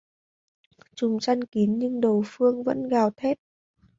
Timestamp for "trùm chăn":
0.95-1.43